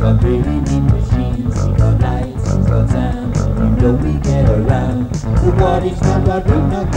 [0.00, 5.10] got really neat machines, we got lights, we got sound, you know we get around.
[5.10, 6.89] But what is not what we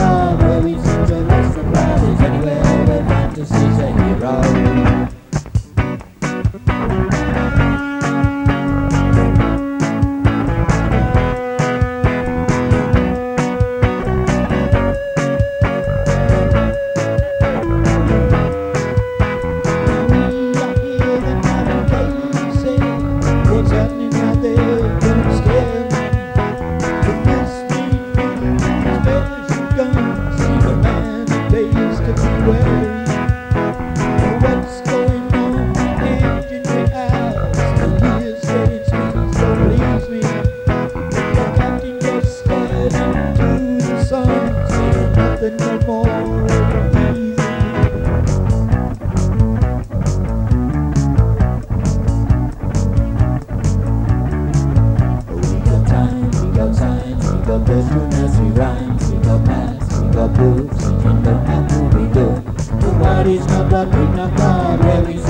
[58.54, 62.28] rhymes, we got maths, we got books, we can how to we do.
[63.00, 65.23] What is not got, where we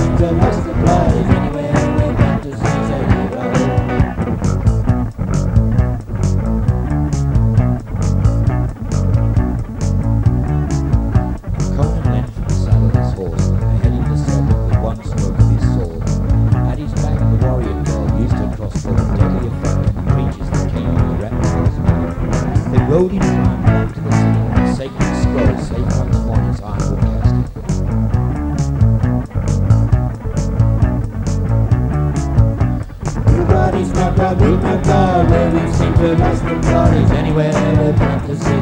[22.94, 25.94] In triumph back to the the sacred safe.
[33.26, 34.16] Everybody's not
[35.28, 38.54] where we seem to lost the bodies anywhere where fantasy